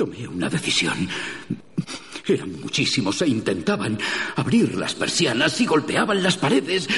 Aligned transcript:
Tomé 0.00 0.26
una 0.26 0.48
decisión. 0.48 1.06
Eran 2.26 2.58
muchísimos 2.58 3.20
e 3.20 3.28
intentaban 3.28 3.98
abrir 4.36 4.74
las 4.76 4.94
persianas 4.94 5.60
y 5.60 5.66
golpeaban 5.66 6.22
las 6.22 6.38
paredes, 6.38 6.88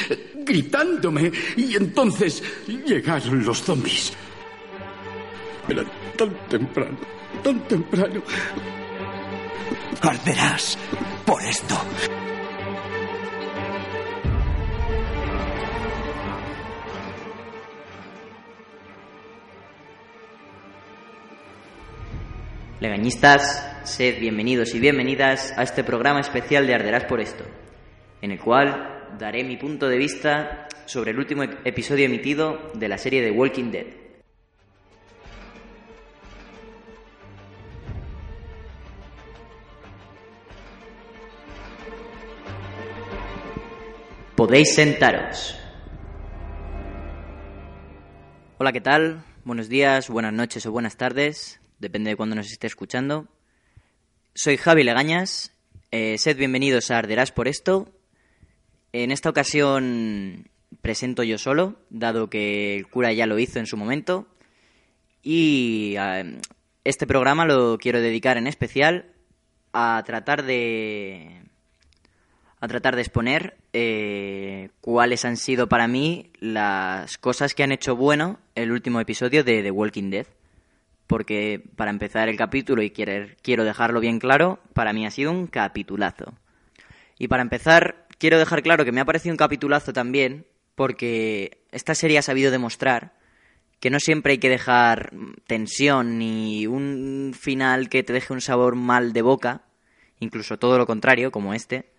gritándome. 0.46 1.32
Y 1.56 1.74
entonces 1.74 2.40
llegaron 2.86 3.44
los 3.44 3.60
zombies. 3.60 4.12
Era 5.68 5.82
tan 6.16 6.32
temprano, 6.48 6.96
tan 7.42 7.66
temprano. 7.66 8.22
Arderás 10.00 10.78
por 11.26 11.42
esto. 11.42 11.74
Legañistas, 22.82 23.78
sed 23.84 24.18
bienvenidos 24.18 24.74
y 24.74 24.80
bienvenidas 24.80 25.56
a 25.56 25.62
este 25.62 25.84
programa 25.84 26.18
especial 26.18 26.66
de 26.66 26.74
Arderás 26.74 27.04
por 27.04 27.20
esto, 27.20 27.44
en 28.20 28.32
el 28.32 28.40
cual 28.40 29.06
daré 29.20 29.44
mi 29.44 29.56
punto 29.56 29.88
de 29.88 29.96
vista 29.96 30.66
sobre 30.86 31.12
el 31.12 31.18
último 31.20 31.44
episodio 31.44 32.06
emitido 32.06 32.72
de 32.74 32.88
la 32.88 32.98
serie 32.98 33.22
de 33.22 33.30
Walking 33.30 33.70
Dead. 33.70 33.86
Podéis 44.34 44.74
sentaros. 44.74 45.56
Hola, 48.58 48.72
¿qué 48.72 48.80
tal? 48.80 49.22
Buenos 49.44 49.68
días, 49.68 50.10
buenas 50.10 50.32
noches 50.32 50.66
o 50.66 50.72
buenas 50.72 50.96
tardes 50.96 51.61
depende 51.82 52.10
de 52.10 52.16
cuándo 52.16 52.36
nos 52.36 52.50
esté 52.50 52.68
escuchando. 52.68 53.26
Soy 54.34 54.56
Javi 54.56 54.84
Legañas, 54.84 55.52
eh, 55.90 56.16
sed 56.16 56.36
bienvenidos 56.36 56.90
a 56.90 56.98
Arderás 56.98 57.32
por 57.32 57.48
esto. 57.48 57.88
En 58.92 59.10
esta 59.10 59.28
ocasión 59.28 60.48
presento 60.80 61.24
yo 61.24 61.38
solo, 61.38 61.74
dado 61.90 62.30
que 62.30 62.76
el 62.76 62.86
cura 62.86 63.12
ya 63.12 63.26
lo 63.26 63.36
hizo 63.40 63.58
en 63.58 63.66
su 63.66 63.76
momento. 63.76 64.28
Y 65.24 65.96
eh, 65.98 66.38
este 66.84 67.06
programa 67.08 67.46
lo 67.46 67.76
quiero 67.78 68.00
dedicar 68.00 68.36
en 68.36 68.46
especial 68.46 69.06
a 69.72 70.02
tratar 70.06 70.44
de 70.44 71.42
a 72.60 72.68
tratar 72.68 72.94
de 72.94 73.02
exponer 73.02 73.56
eh, 73.72 74.68
cuáles 74.80 75.24
han 75.24 75.36
sido 75.36 75.68
para 75.68 75.88
mí 75.88 76.30
las 76.38 77.18
cosas 77.18 77.54
que 77.54 77.64
han 77.64 77.72
hecho 77.72 77.96
bueno 77.96 78.38
el 78.54 78.70
último 78.70 79.00
episodio 79.00 79.42
de 79.42 79.64
The 79.64 79.72
Walking 79.72 80.10
Dead 80.10 80.26
porque 81.12 81.62
para 81.76 81.90
empezar 81.90 82.30
el 82.30 82.38
capítulo 82.38 82.82
y 82.82 82.90
quiero 82.90 83.64
dejarlo 83.64 84.00
bien 84.00 84.18
claro, 84.18 84.60
para 84.72 84.94
mí 84.94 85.04
ha 85.04 85.10
sido 85.10 85.30
un 85.30 85.46
capitulazo. 85.46 86.32
Y 87.18 87.28
para 87.28 87.42
empezar, 87.42 88.06
quiero 88.16 88.38
dejar 88.38 88.62
claro 88.62 88.86
que 88.86 88.92
me 88.92 89.02
ha 89.02 89.04
parecido 89.04 89.34
un 89.34 89.36
capitulazo 89.36 89.92
también, 89.92 90.46
porque 90.74 91.64
esta 91.70 91.94
serie 91.94 92.16
ha 92.16 92.22
sabido 92.22 92.50
demostrar 92.50 93.12
que 93.78 93.90
no 93.90 94.00
siempre 94.00 94.32
hay 94.32 94.38
que 94.38 94.48
dejar 94.48 95.12
tensión 95.46 96.16
ni 96.16 96.66
un 96.66 97.34
final 97.38 97.90
que 97.90 98.02
te 98.02 98.14
deje 98.14 98.32
un 98.32 98.40
sabor 98.40 98.74
mal 98.74 99.12
de 99.12 99.20
boca, 99.20 99.66
incluso 100.18 100.58
todo 100.58 100.78
lo 100.78 100.86
contrario, 100.86 101.30
como 101.30 101.52
este, 101.52 101.92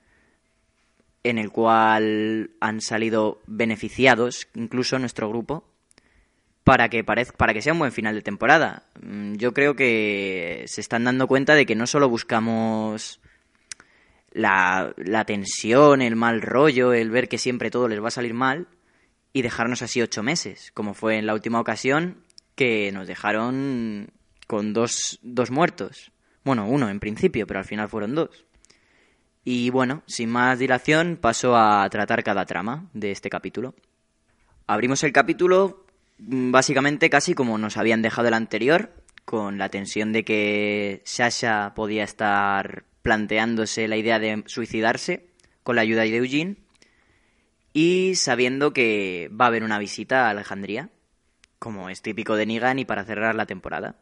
en 1.22 1.38
el 1.38 1.52
cual 1.52 2.50
han 2.59 2.81
salido 2.81 3.44
beneficiados, 3.45 4.47
incluso 4.56 4.97
nuestro 4.97 5.30
grupo, 5.30 5.72
para 6.64 6.89
que, 6.89 7.03
parezca, 7.03 7.38
para 7.38 7.53
que 7.53 7.61
sea 7.61 7.73
un 7.73 7.80
buen 7.80 7.92
final 7.92 8.16
de 8.16 8.22
temporada. 8.22 8.83
Mm, 9.02 9.36
yo 9.36 9.53
creo 9.53 9.75
que 9.75 10.64
se 10.67 10.81
están 10.81 11.03
dando 11.03 11.28
cuenta 11.28 11.56
de 11.56 11.66
que 11.66 11.75
no 11.75 11.88
solo 11.88 12.09
buscamos 12.09 13.19
la, 14.31 14.94
la 14.97 15.25
tensión, 15.25 16.02
el 16.02 16.16
mal 16.16 16.41
rollo, 16.41 16.94
el 16.94 17.09
ver 17.09 17.28
que 17.28 17.38
siempre 17.38 17.69
todo 17.69 17.88
les 17.88 18.02
va 18.02 18.08
a 18.08 18.11
salir 18.11 18.34
mal 18.34 18.67
y 19.34 19.41
dejarnos 19.41 19.81
así 19.81 20.02
ocho 20.02 20.23
meses, 20.23 20.72
como 20.73 20.94
fue 20.94 21.18
en 21.18 21.25
la 21.25 21.34
última 21.34 21.59
ocasión 21.59 22.23
que 22.56 22.91
nos 22.91 23.07
dejaron 23.07 24.12
con 24.47 24.73
dos, 24.73 25.19
dos 25.22 25.52
muertos. 25.52 26.12
Bueno, 26.44 26.68
uno 26.68 26.90
en 26.90 27.00
principio, 27.00 27.47
pero 27.47 27.59
al 27.59 27.66
final 27.66 27.90
fueron 27.90 28.16
dos. 28.16 28.46
Y 29.44 29.69
bueno, 29.72 30.03
sin 30.06 30.29
más 30.29 30.59
dilación, 30.59 31.18
paso 31.19 31.57
a 31.57 31.90
tratar 31.90 32.23
cada 32.23 32.46
trama 32.46 32.90
de 32.94 33.12
este 33.12 33.29
capítulo. 33.29 33.75
Abrimos 34.68 35.03
el 35.03 35.12
capítulo 35.12 35.85
básicamente 36.18 37.09
casi 37.09 37.34
como 37.34 37.57
nos 37.57 37.78
habían 37.78 38.01
dejado 38.01 38.28
el 38.28 38.34
anterior, 38.34 38.91
con 39.25 39.57
la 39.57 39.69
tensión 39.69 40.13
de 40.13 40.24
que 40.24 41.01
Sasha 41.06 41.74
podía 41.75 42.03
estar 42.03 42.84
planteándose 43.01 43.88
la 43.88 43.97
idea 43.97 44.19
de 44.19 44.44
suicidarse 44.47 45.28
con 45.63 45.75
la 45.75 45.81
ayuda 45.81 46.02
de 46.03 46.18
Eugene 46.18 46.57
y 47.73 48.16
sabiendo 48.16 48.73
que 48.73 49.29
va 49.29 49.46
a 49.46 49.47
haber 49.47 49.63
una 49.63 49.79
visita 49.79 50.28
a 50.28 50.29
Alejandría, 50.29 50.90
como 51.59 51.90
es 51.90 52.02
típico 52.02 52.35
de 52.35 52.46
Negan 52.46 52.79
y 52.79 52.85
para 52.85 53.03
cerrar 53.03 53.35
la 53.35 53.46
temporada. 53.46 53.96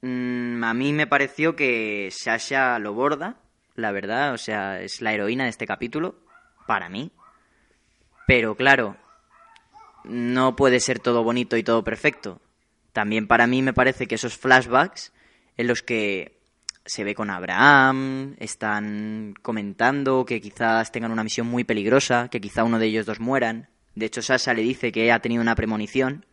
Mm, 0.00 0.62
a 0.62 0.74
mí 0.74 0.92
me 0.92 1.06
pareció 1.06 1.56
que 1.56 2.08
Sasha 2.12 2.78
lo 2.78 2.94
borda, 2.94 3.36
la 3.74 3.92
verdad, 3.92 4.32
o 4.32 4.38
sea, 4.38 4.80
es 4.80 5.00
la 5.00 5.12
heroína 5.12 5.44
de 5.44 5.50
este 5.50 5.66
capítulo, 5.66 6.16
para 6.66 6.88
mí. 6.88 7.10
Pero 8.26 8.54
claro, 8.54 8.96
no 10.04 10.56
puede 10.56 10.80
ser 10.80 10.98
todo 10.98 11.22
bonito 11.22 11.56
y 11.56 11.62
todo 11.62 11.84
perfecto. 11.84 12.40
También 12.92 13.26
para 13.26 13.46
mí 13.46 13.62
me 13.62 13.72
parece 13.72 14.06
que 14.06 14.16
esos 14.16 14.36
flashbacks 14.36 15.12
en 15.56 15.66
los 15.66 15.82
que 15.82 16.38
se 16.88 17.04
ve 17.04 17.14
con 17.14 17.28
Abraham, 17.28 18.34
están 18.38 19.34
comentando 19.42 20.24
que 20.24 20.40
quizás 20.40 20.90
tengan 20.90 21.12
una 21.12 21.22
misión 21.22 21.46
muy 21.46 21.64
peligrosa, 21.64 22.28
que 22.30 22.40
quizá 22.40 22.64
uno 22.64 22.78
de 22.78 22.86
ellos 22.86 23.04
dos 23.04 23.20
mueran. 23.20 23.68
De 23.94 24.06
hecho, 24.06 24.22
Sasha 24.22 24.54
le 24.54 24.62
dice 24.62 24.90
que 24.90 25.12
ha 25.12 25.20
tenido 25.20 25.42
una 25.42 25.54
premonición 25.54 26.24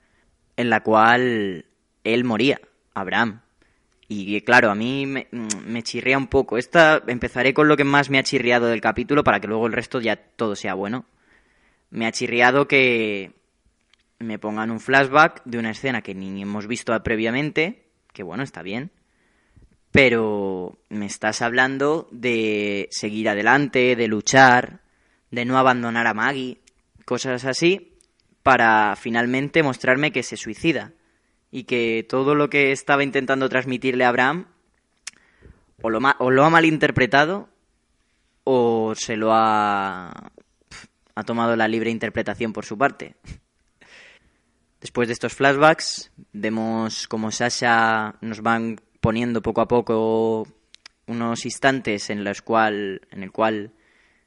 en 0.55 0.69
la 0.69 0.81
cual 0.81 1.65
él 2.05 2.23
moría, 2.23 2.61
Abraham. 2.93 3.41
Y 4.07 4.39
claro, 4.41 4.71
a 4.71 4.75
mí 4.75 5.05
me, 5.05 5.27
me, 5.31 5.83
chirría 5.83 6.17
un 6.17 6.27
poco. 6.27 6.57
Esta 6.57 7.03
empezaré 7.07 7.53
con 7.53 7.67
lo 7.67 7.75
que 7.75 7.83
más 7.83 8.09
me 8.09 8.19
ha 8.19 8.23
chirriado 8.23 8.67
del 8.67 8.79
capítulo 8.79 9.23
para 9.23 9.41
que 9.41 9.47
luego 9.47 9.67
el 9.67 9.73
resto 9.73 9.99
ya 9.99 10.15
todo 10.15 10.55
sea 10.55 10.75
bueno. 10.75 11.05
Me 11.89 12.05
ha 12.05 12.11
chirriado 12.11 12.67
que 12.67 13.33
me 14.19 14.39
pongan 14.39 14.71
un 14.71 14.79
flashback 14.79 15.43
de 15.45 15.57
una 15.57 15.71
escena 15.71 16.01
que 16.01 16.15
ni 16.15 16.41
hemos 16.41 16.67
visto 16.67 16.97
previamente, 17.03 17.89
que 18.13 18.23
bueno, 18.23 18.43
está 18.43 18.61
bien, 18.61 18.91
pero 19.91 20.77
me 20.89 21.05
estás 21.05 21.41
hablando 21.41 22.07
de 22.11 22.87
seguir 22.91 23.29
adelante, 23.29 23.95
de 23.95 24.07
luchar, 24.07 24.81
de 25.31 25.45
no 25.45 25.57
abandonar 25.57 26.07
a 26.07 26.13
Maggie, 26.13 26.59
cosas 27.05 27.45
así, 27.45 27.93
para 28.43 28.95
finalmente 28.95 29.63
mostrarme 29.63 30.11
que 30.11 30.23
se 30.23 30.37
suicida 30.37 30.93
y 31.49 31.63
que 31.63 32.05
todo 32.07 32.35
lo 32.35 32.49
que 32.49 32.71
estaba 32.71 33.03
intentando 33.03 33.49
transmitirle 33.49 34.05
a 34.05 34.09
Abraham 34.09 34.47
o 35.81 35.89
lo, 35.89 35.99
o 36.19 36.31
lo 36.31 36.43
ha 36.43 36.49
malinterpretado 36.49 37.49
o 38.43 38.93
se 38.95 39.15
lo 39.17 39.33
ha, 39.33 40.31
ha 41.15 41.23
tomado 41.23 41.55
la 41.55 41.67
libre 41.67 41.89
interpretación 41.89 42.53
por 42.53 42.65
su 42.65 42.77
parte. 42.77 43.15
Después 44.85 45.07
de 45.07 45.13
estos 45.13 45.33
flashbacks, 45.33 46.11
vemos 46.31 47.07
como 47.07 47.31
Sasha 47.31 48.13
nos 48.21 48.41
van 48.41 48.79
poniendo 49.01 49.41
poco 49.41 49.61
a 49.61 49.67
poco 49.67 50.47
unos 51.07 51.43
instantes 51.43 52.11
en 52.11 52.23
los 52.23 52.43
cual, 52.43 53.01
en 53.09 53.23
el 53.23 53.31
cual 53.31 53.71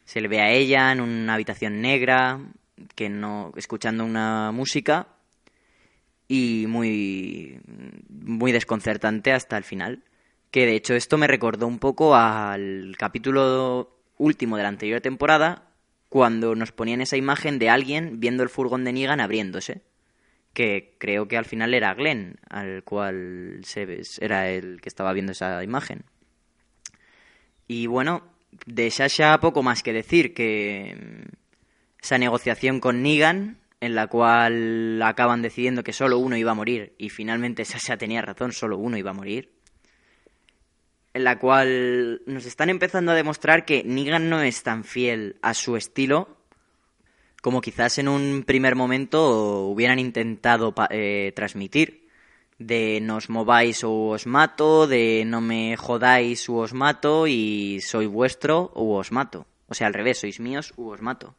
se 0.04 0.20
le 0.20 0.26
ve 0.26 0.40
a 0.40 0.50
ella 0.50 0.90
en 0.90 1.00
una 1.00 1.34
habitación 1.34 1.80
negra, 1.80 2.40
que 2.96 3.08
no, 3.08 3.52
escuchando 3.56 4.04
una 4.04 4.50
música 4.50 5.06
y 6.26 6.64
muy, 6.66 7.60
muy 8.08 8.50
desconcertante 8.50 9.30
hasta 9.30 9.56
el 9.58 9.62
final. 9.62 10.02
Que 10.50 10.66
de 10.66 10.74
hecho 10.74 10.94
esto 10.94 11.18
me 11.18 11.28
recordó 11.28 11.68
un 11.68 11.78
poco 11.78 12.16
al 12.16 12.96
capítulo 12.98 13.96
último 14.16 14.56
de 14.56 14.64
la 14.64 14.70
anterior 14.70 15.00
temporada, 15.00 15.68
cuando 16.08 16.56
nos 16.56 16.72
ponían 16.72 17.00
esa 17.00 17.16
imagen 17.16 17.60
de 17.60 17.70
alguien 17.70 18.18
viendo 18.18 18.42
el 18.42 18.48
furgón 18.48 18.82
de 18.82 18.92
Negan 18.92 19.20
abriéndose 19.20 19.86
que 20.58 20.96
creo 20.98 21.28
que 21.28 21.36
al 21.36 21.44
final 21.44 21.72
era 21.72 21.94
Glenn, 21.94 22.34
al 22.50 22.82
cual 22.82 23.60
se, 23.62 24.02
era 24.20 24.50
el 24.50 24.80
que 24.80 24.88
estaba 24.88 25.12
viendo 25.12 25.30
esa 25.30 25.62
imagen. 25.62 26.02
Y 27.68 27.86
bueno, 27.86 28.24
de 28.66 28.90
Sasha 28.90 29.38
poco 29.38 29.62
más 29.62 29.84
que 29.84 29.92
decir, 29.92 30.34
que 30.34 30.96
mm, 31.00 32.02
esa 32.02 32.18
negociación 32.18 32.80
con 32.80 33.04
Negan, 33.04 33.58
en 33.80 33.94
la 33.94 34.08
cual 34.08 35.00
acaban 35.00 35.42
decidiendo 35.42 35.84
que 35.84 35.92
solo 35.92 36.18
uno 36.18 36.36
iba 36.36 36.50
a 36.50 36.56
morir, 36.56 36.92
y 36.98 37.10
finalmente 37.10 37.64
Sasha 37.64 37.96
tenía 37.96 38.20
razón, 38.20 38.50
solo 38.50 38.78
uno 38.78 38.96
iba 38.96 39.12
a 39.12 39.14
morir, 39.14 39.52
en 41.14 41.22
la 41.22 41.38
cual 41.38 42.22
nos 42.26 42.46
están 42.46 42.68
empezando 42.68 43.12
a 43.12 43.14
demostrar 43.14 43.64
que 43.64 43.84
Negan 43.84 44.28
no 44.28 44.42
es 44.42 44.64
tan 44.64 44.82
fiel 44.82 45.36
a 45.40 45.54
su 45.54 45.76
estilo 45.76 46.37
como 47.42 47.60
quizás 47.60 47.98
en 47.98 48.08
un 48.08 48.44
primer 48.46 48.74
momento 48.74 49.66
hubieran 49.66 49.98
intentado 49.98 50.74
eh, 50.90 51.32
transmitir. 51.34 52.08
de 52.58 52.98
no 53.00 53.16
os 53.16 53.30
mováis 53.30 53.84
o 53.86 54.10
os 54.10 54.26
mato, 54.26 54.90
de 54.90 55.22
no 55.24 55.40
me 55.40 55.76
jodáis 55.78 56.48
o 56.50 56.58
os 56.58 56.74
mato 56.74 57.30
y 57.30 57.78
soy 57.80 58.06
vuestro 58.06 58.74
o 58.74 58.98
os 58.98 59.12
mato. 59.12 59.46
O 59.68 59.74
sea, 59.74 59.86
al 59.86 59.94
revés, 59.94 60.18
sois 60.18 60.40
míos 60.40 60.74
o 60.76 60.90
os 60.90 61.00
mato. 61.00 61.34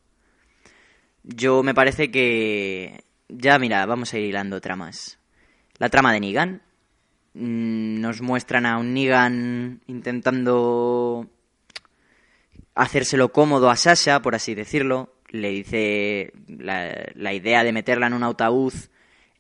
Yo 1.24 1.64
me 1.64 1.74
parece 1.74 2.10
que... 2.10 3.04
Ya, 3.28 3.60
mira, 3.60 3.86
vamos 3.86 4.14
a 4.14 4.18
ir 4.18 4.26
hilando 4.26 4.62
tramas. 4.62 5.20
La 5.78 5.90
trama 5.90 6.14
de 6.14 6.20
Negan. 6.20 6.62
Mm, 7.34 8.00
nos 8.00 8.22
muestran 8.22 8.66
a 8.66 8.78
un 8.78 8.94
Negan 8.94 9.82
intentando 9.88 11.28
hacérselo 12.76 13.32
cómodo 13.32 13.70
a 13.70 13.76
Sasha, 13.76 14.22
por 14.22 14.36
así 14.36 14.56
decirlo. 14.56 15.14
Le 15.30 15.50
dice 15.50 16.34
la, 16.48 16.92
la 17.16 17.34
idea 17.34 17.64
de 17.64 17.72
meterla 17.72 18.08
en 18.08 18.14
un 18.14 18.24
ataúd 18.24 18.74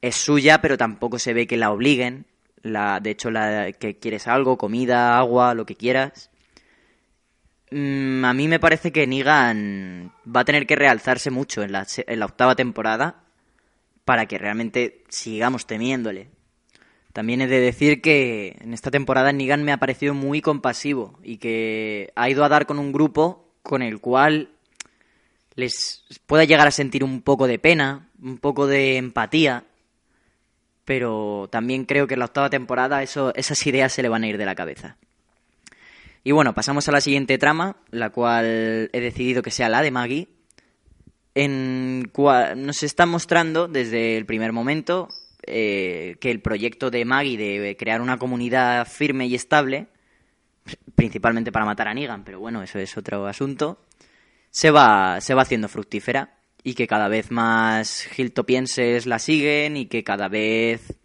es 0.01 0.15
suya, 0.15 0.61
pero 0.61 0.77
tampoco 0.77 1.19
se 1.19 1.33
ve 1.33 1.47
que 1.47 1.57
la 1.57 1.71
obliguen. 1.71 2.25
La, 2.61 2.99
de 2.99 3.11
hecho, 3.11 3.31
la, 3.31 3.71
que 3.71 3.97
quieres 3.97 4.27
algo, 4.27 4.57
comida, 4.57 5.17
agua, 5.17 5.53
lo 5.53 5.65
que 5.65 5.75
quieras. 5.75 6.29
Mm, 7.71 8.25
a 8.25 8.33
mí 8.33 8.47
me 8.47 8.59
parece 8.59 8.91
que 8.91 9.05
Negan 9.07 10.11
va 10.25 10.41
a 10.41 10.45
tener 10.45 10.65
que 10.65 10.75
realzarse 10.75 11.29
mucho 11.29 11.63
en 11.63 11.71
la, 11.71 11.85
en 11.95 12.19
la 12.19 12.25
octava 12.25 12.55
temporada 12.55 13.23
para 14.05 14.25
que 14.25 14.37
realmente 14.37 15.03
sigamos 15.09 15.67
temiéndole. 15.67 16.29
También 17.13 17.41
he 17.41 17.47
de 17.47 17.59
decir 17.59 18.01
que 18.01 18.57
en 18.61 18.73
esta 18.73 18.91
temporada 18.91 19.31
Negan 19.31 19.63
me 19.63 19.71
ha 19.71 19.77
parecido 19.77 20.13
muy 20.13 20.41
compasivo 20.41 21.19
y 21.23 21.37
que 21.37 22.11
ha 22.15 22.29
ido 22.29 22.43
a 22.43 22.49
dar 22.49 22.65
con 22.65 22.79
un 22.79 22.91
grupo 22.91 23.51
con 23.61 23.81
el 23.81 23.99
cual 23.99 24.49
les 25.59 26.03
pueda 26.25 26.45
llegar 26.45 26.67
a 26.67 26.71
sentir 26.71 27.03
un 27.03 27.21
poco 27.21 27.47
de 27.47 27.59
pena, 27.59 28.09
un 28.21 28.37
poco 28.37 28.65
de 28.65 28.97
empatía 28.97 29.65
pero 30.89 31.47
también 31.51 31.85
creo 31.85 32.07
que 32.07 32.15
en 32.15 32.19
la 32.19 32.25
octava 32.25 32.49
temporada 32.49 33.03
esas 33.03 33.67
ideas 33.67 33.93
se 33.93 34.01
le 34.01 34.09
van 34.09 34.23
a 34.23 34.27
ir 34.27 34.39
de 34.39 34.45
la 34.47 34.55
cabeza. 34.55 34.97
Y 36.23 36.31
bueno, 36.31 36.55
pasamos 36.55 36.89
a 36.89 36.91
la 36.91 36.99
siguiente 36.99 37.37
trama, 37.37 37.75
la 37.91 38.09
cual 38.09 38.89
he 38.91 38.99
decidido 38.99 39.43
que 39.43 39.51
sea 39.51 39.69
la 39.69 39.83
de 39.83 39.91
Maggie, 39.91 40.29
en 41.35 42.09
cual 42.11 42.65
nos 42.65 42.81
está 42.81 43.05
mostrando 43.05 43.67
desde 43.67 44.17
el 44.17 44.25
primer 44.25 44.51
momento 44.51 45.09
eh, 45.45 46.15
que 46.19 46.31
el 46.31 46.41
proyecto 46.41 46.89
de 46.89 47.05
Maggie 47.05 47.37
de 47.37 47.77
crear 47.77 48.01
una 48.01 48.17
comunidad 48.17 48.87
firme 48.87 49.27
y 49.27 49.35
estable, 49.35 49.89
principalmente 50.95 51.51
para 51.51 51.65
matar 51.65 51.87
a 51.87 51.93
Negan, 51.93 52.23
pero 52.23 52.39
bueno, 52.39 52.63
eso 52.63 52.79
es 52.79 52.97
otro 52.97 53.27
asunto, 53.27 53.77
se 54.51 54.71
va, 54.71 55.21
se 55.21 55.33
va 55.33 55.43
haciendo 55.43 55.67
fructífera 55.67 56.37
y 56.63 56.73
que 56.73 56.87
cada 56.87 57.07
vez 57.07 57.31
más 57.31 58.03
Giltopienses 58.11 59.05
la 59.05 59.19
siguen 59.19 59.77
y 59.77 59.85
que 59.85 60.03
cada 60.03 60.27
vez 60.27 60.97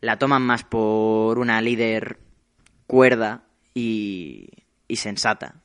la 0.00 0.18
toman 0.18 0.42
más 0.42 0.64
por 0.64 1.38
una 1.38 1.60
líder 1.60 2.18
cuerda 2.86 3.44
y, 3.74 4.48
y 4.88 4.96
sensata. 4.96 5.56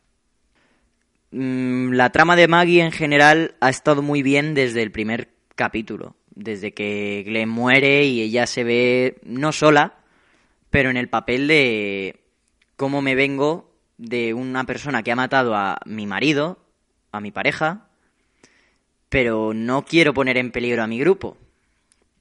Mm, 1.32 1.94
la 1.94 2.12
trama 2.12 2.36
de 2.36 2.48
Maggie 2.48 2.82
en 2.82 2.92
general 2.92 3.56
ha 3.60 3.70
estado 3.70 4.02
muy 4.02 4.24
bien 4.24 4.54
desde 4.54 4.82
el 4.82 4.92
primer 4.92 5.30
capítulo, 5.56 6.16
desde 6.34 6.74
que 6.74 7.24
Glenn 7.26 7.50
muere 7.50 8.06
y 8.06 8.22
ella 8.22 8.48
se 8.48 8.64
ve 8.64 9.20
no 9.24 9.52
sola, 9.52 10.00
pero 10.70 10.90
en 10.90 10.98
el 10.98 11.10
papel 11.10 11.48
de 11.48 12.22
cómo 12.78 13.02
me 13.02 13.16
vengo 13.16 13.72
de 13.98 14.34
una 14.34 14.64
persona 14.64 15.04
que 15.04 15.12
ha 15.12 15.16
matado 15.16 15.56
a 15.56 15.80
mi 15.86 16.08
marido, 16.08 16.58
a 17.12 17.20
mi 17.22 17.32
pareja, 17.32 17.88
pero 19.10 19.54
no 19.54 19.86
quiero 19.86 20.14
poner 20.14 20.38
en 20.38 20.52
peligro 20.52 20.84
a 20.84 20.88
mi 20.88 21.00
grupo, 21.00 21.38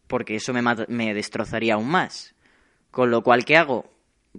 porque 0.06 0.36
eso 0.36 0.52
me, 0.52 0.62
me 0.88 1.14
destrozaría 1.14 1.74
aún 1.74 1.88
más. 1.88 2.34
Con 2.90 3.10
lo 3.10 3.22
cual, 3.22 3.44
¿qué 3.44 3.56
hago? 3.56 3.90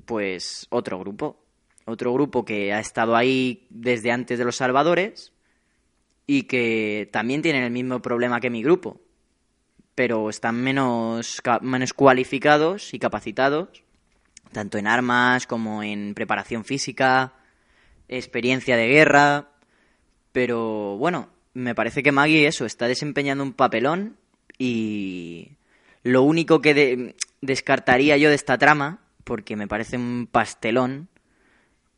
Pues 0.05 0.67
otro 0.69 0.99
grupo. 0.99 1.39
Otro 1.85 2.13
grupo 2.13 2.45
que 2.45 2.73
ha 2.73 2.79
estado 2.79 3.15
ahí 3.15 3.65
desde 3.69 4.11
antes 4.11 4.37
de 4.37 4.45
los 4.45 4.57
Salvadores 4.57 5.33
y 6.27 6.43
que 6.43 7.09
también 7.11 7.41
tienen 7.41 7.63
el 7.63 7.71
mismo 7.71 8.01
problema 8.01 8.39
que 8.39 8.51
mi 8.51 8.61
grupo, 8.61 9.01
pero 9.95 10.29
están 10.29 10.61
menos, 10.61 11.41
menos 11.61 11.93
cualificados 11.93 12.93
y 12.93 12.99
capacitados, 12.99 13.83
tanto 14.51 14.77
en 14.77 14.85
armas 14.85 15.47
como 15.47 15.81
en 15.81 16.13
preparación 16.13 16.63
física, 16.63 17.33
experiencia 18.07 18.77
de 18.77 18.87
guerra, 18.87 19.49
pero 20.31 20.97
bueno, 20.97 21.29
me 21.53 21.75
parece 21.75 22.03
que 22.03 22.11
Maggie 22.11 22.47
eso 22.47 22.65
está 22.65 22.87
desempeñando 22.87 23.43
un 23.43 23.53
papelón 23.53 24.17
y 24.57 25.53
lo 26.03 26.23
único 26.23 26.61
que 26.61 27.15
descartaría 27.41 28.17
yo 28.17 28.29
de 28.29 28.35
esta 28.35 28.57
trama, 28.57 28.99
porque 29.23 29.55
me 29.55 29.67
parece 29.67 29.97
un 29.97 30.27
pastelón, 30.31 31.09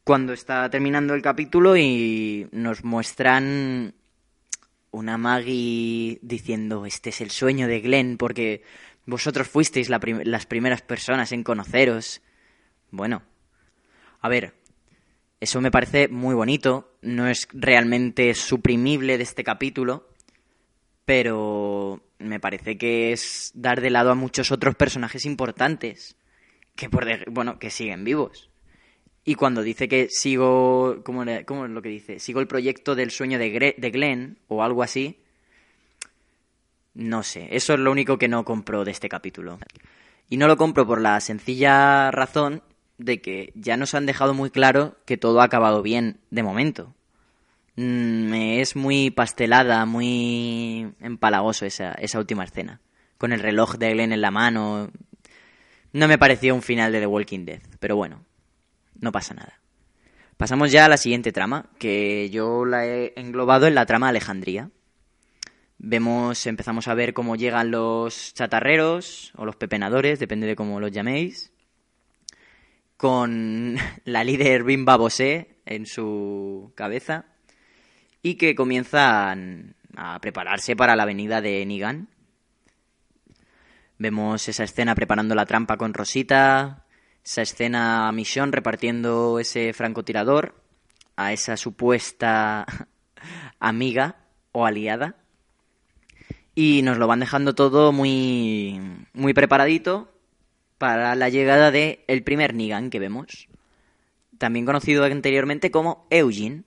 cuando 0.03 0.33
está 0.33 0.69
terminando 0.69 1.13
el 1.13 1.21
capítulo 1.21 1.77
y 1.77 2.47
nos 2.51 2.83
muestran 2.83 3.93
una 4.91 5.17
Maggie 5.17 6.19
diciendo 6.21 6.85
este 6.85 7.11
es 7.11 7.21
el 7.21 7.31
sueño 7.31 7.67
de 7.67 7.79
Glenn 7.79 8.17
porque 8.17 8.63
vosotros 9.05 9.47
fuisteis 9.47 9.89
las 9.89 10.45
primeras 10.45 10.81
personas 10.81 11.31
en 11.31 11.43
conoceros. 11.43 12.21
Bueno, 12.89 13.21
a 14.19 14.29
ver, 14.29 14.53
eso 15.41 15.59
me 15.59 15.71
parece 15.71 16.07
muy 16.07 16.35
bonito, 16.35 16.93
no 17.01 17.27
es 17.27 17.47
realmente 17.51 18.35
suprimible 18.35 19.17
de 19.17 19.23
este 19.23 19.43
capítulo, 19.43 20.07
pero 21.03 22.03
me 22.19 22.39
parece 22.39 22.77
que 22.77 23.11
es 23.11 23.51
dar 23.55 23.81
de 23.81 23.89
lado 23.89 24.11
a 24.11 24.15
muchos 24.15 24.51
otros 24.51 24.75
personajes 24.75 25.25
importantes 25.25 26.15
que 26.75 26.89
por 26.89 27.07
bueno, 27.31 27.57
que 27.57 27.71
siguen 27.71 28.03
vivos. 28.03 28.51
Y 29.25 29.33
cuando 29.33 29.63
dice 29.63 29.87
que 29.87 30.09
sigo, 30.09 31.01
¿cómo, 31.03 31.23
es 31.23 31.45
lo 31.47 31.81
que 31.81 31.89
dice? 31.89 32.19
Sigo 32.19 32.39
el 32.39 32.47
proyecto 32.47 32.93
del 32.93 33.09
sueño 33.09 33.39
de, 33.39 33.75
de 33.75 33.91
Glenn 33.91 34.37
o 34.47 34.63
algo 34.63 34.83
así. 34.83 35.23
No 36.93 37.23
sé, 37.23 37.47
eso 37.51 37.73
es 37.73 37.79
lo 37.79 37.91
único 37.91 38.19
que 38.19 38.27
no 38.27 38.45
compro 38.45 38.85
de 38.85 38.91
este 38.91 39.09
capítulo. 39.09 39.57
Y 40.29 40.37
no 40.37 40.47
lo 40.47 40.55
compro 40.55 40.85
por 40.85 41.01
la 41.01 41.19
sencilla 41.19 42.11
razón 42.11 42.61
de 43.01 43.21
que 43.21 43.51
ya 43.55 43.77
nos 43.77 43.93
han 43.95 44.05
dejado 44.05 44.33
muy 44.33 44.49
claro 44.49 44.97
que 45.05 45.17
todo 45.17 45.41
ha 45.41 45.45
acabado 45.45 45.81
bien 45.81 46.19
de 46.29 46.43
momento. 46.43 46.93
Mm, 47.75 48.33
es 48.33 48.75
muy 48.75 49.11
pastelada, 49.11 49.85
muy 49.85 50.93
empalagoso 50.99 51.65
esa, 51.65 51.93
esa 51.93 52.19
última 52.19 52.43
escena. 52.43 52.79
Con 53.17 53.33
el 53.33 53.39
reloj 53.39 53.75
de 53.77 53.91
Glenn 53.91 54.13
en 54.13 54.21
la 54.21 54.31
mano. 54.31 54.89
No 55.93 56.07
me 56.07 56.17
pareció 56.17 56.55
un 56.55 56.61
final 56.61 56.91
de 56.91 56.99
The 56.99 57.07
Walking 57.07 57.45
Dead, 57.45 57.61
pero 57.79 57.95
bueno, 57.95 58.23
no 58.99 59.11
pasa 59.11 59.33
nada. 59.33 59.59
Pasamos 60.37 60.71
ya 60.71 60.85
a 60.85 60.89
la 60.89 60.97
siguiente 60.97 61.31
trama, 61.31 61.69
que 61.77 62.29
yo 62.29 62.65
la 62.65 62.85
he 62.85 63.13
englobado 63.15 63.67
en 63.67 63.75
la 63.75 63.85
trama 63.85 64.09
Alejandría. 64.09 64.69
Vemos, 65.77 66.45
empezamos 66.47 66.87
a 66.87 66.93
ver 66.93 67.13
cómo 67.13 67.35
llegan 67.35 67.71
los 67.71 68.33
chatarreros 68.33 69.33
o 69.35 69.45
los 69.45 69.55
pepenadores, 69.55 70.19
depende 70.19 70.47
de 70.47 70.55
cómo 70.55 70.79
los 70.79 70.91
llaméis 70.91 71.51
con 73.01 73.77
la 74.05 74.23
líder 74.23 74.63
Bimba 74.63 74.95
Bosé 74.95 75.57
en 75.65 75.87
su 75.87 76.71
cabeza 76.75 77.25
y 78.21 78.35
que 78.35 78.53
comienzan 78.53 79.75
a 79.97 80.19
prepararse 80.21 80.75
para 80.75 80.95
la 80.95 81.05
venida 81.05 81.41
de 81.41 81.65
Nigan. 81.65 82.09
Vemos 83.97 84.47
esa 84.47 84.63
escena 84.63 84.93
preparando 84.93 85.33
la 85.33 85.47
trampa 85.47 85.77
con 85.77 85.95
Rosita, 85.95 86.85
esa 87.25 87.41
escena 87.41 88.11
misión 88.11 88.51
repartiendo 88.51 89.39
ese 89.39 89.73
francotirador 89.73 90.53
a 91.15 91.33
esa 91.33 91.57
supuesta 91.57 92.67
amiga 93.59 94.17
o 94.51 94.67
aliada. 94.67 95.15
Y 96.53 96.83
nos 96.83 96.99
lo 96.99 97.07
van 97.07 97.21
dejando 97.21 97.55
todo 97.55 97.91
muy, 97.91 98.79
muy 99.13 99.33
preparadito 99.33 100.10
para 100.81 101.13
la 101.13 101.29
llegada 101.29 101.69
de 101.69 102.03
el 102.07 102.23
primer 102.23 102.55
Nigan 102.55 102.89
que 102.89 102.97
vemos, 102.97 103.47
también 104.39 104.65
conocido 104.65 105.03
anteriormente 105.03 105.69
como 105.69 106.07
Eugene, 106.09 106.63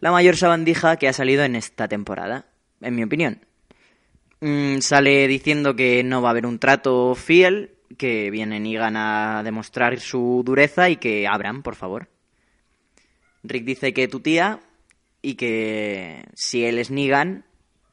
la 0.00 0.10
mayor 0.10 0.36
sabandija 0.36 0.96
que 0.96 1.06
ha 1.06 1.12
salido 1.12 1.44
en 1.44 1.54
esta 1.54 1.86
temporada, 1.86 2.46
en 2.80 2.96
mi 2.96 3.04
opinión. 3.04 3.46
Mm, 4.40 4.78
sale 4.80 5.28
diciendo 5.28 5.76
que 5.76 6.02
no 6.02 6.22
va 6.22 6.30
a 6.30 6.32
haber 6.32 6.44
un 6.44 6.58
trato 6.58 7.14
fiel, 7.14 7.76
que 7.96 8.32
viene 8.32 8.58
Nigan 8.58 8.96
a 8.96 9.42
demostrar 9.44 10.00
su 10.00 10.42
dureza 10.44 10.90
y 10.90 10.96
que 10.96 11.28
abran, 11.28 11.62
por 11.62 11.76
favor. 11.76 12.08
Rick 13.44 13.64
dice 13.64 13.94
que 13.94 14.08
tu 14.08 14.18
tía 14.18 14.58
y 15.22 15.34
que 15.34 16.24
si 16.34 16.64
él 16.64 16.80
es 16.80 16.90
Nigan, 16.90 17.44